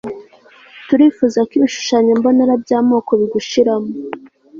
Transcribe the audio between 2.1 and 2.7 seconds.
mbonera